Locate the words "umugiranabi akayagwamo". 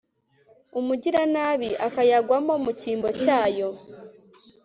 0.79-2.53